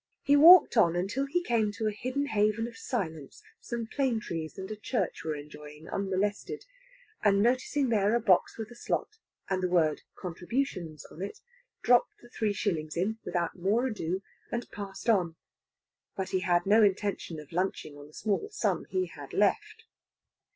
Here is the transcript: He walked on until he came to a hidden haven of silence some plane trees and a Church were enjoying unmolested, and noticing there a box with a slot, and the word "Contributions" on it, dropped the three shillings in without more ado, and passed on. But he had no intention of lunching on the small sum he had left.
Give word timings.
He 0.23 0.35
walked 0.35 0.77
on 0.77 0.95
until 0.95 1.27
he 1.27 1.43
came 1.43 1.71
to 1.73 1.85
a 1.85 1.91
hidden 1.91 2.25
haven 2.25 2.67
of 2.67 2.75
silence 2.75 3.43
some 3.59 3.85
plane 3.85 4.19
trees 4.19 4.57
and 4.57 4.71
a 4.71 4.75
Church 4.75 5.23
were 5.23 5.35
enjoying 5.35 5.87
unmolested, 5.87 6.65
and 7.23 7.39
noticing 7.39 7.89
there 7.89 8.15
a 8.15 8.19
box 8.19 8.57
with 8.57 8.71
a 8.71 8.75
slot, 8.75 9.19
and 9.47 9.61
the 9.61 9.69
word 9.69 10.01
"Contributions" 10.15 11.05
on 11.11 11.21
it, 11.21 11.39
dropped 11.83 12.19
the 12.19 12.29
three 12.29 12.51
shillings 12.51 12.97
in 12.97 13.19
without 13.23 13.55
more 13.59 13.85
ado, 13.85 14.23
and 14.51 14.71
passed 14.71 15.07
on. 15.07 15.35
But 16.15 16.29
he 16.29 16.39
had 16.39 16.65
no 16.65 16.81
intention 16.81 17.39
of 17.39 17.51
lunching 17.51 17.95
on 17.95 18.07
the 18.07 18.13
small 18.13 18.49
sum 18.49 18.85
he 18.89 19.05
had 19.05 19.33
left. 19.33 19.83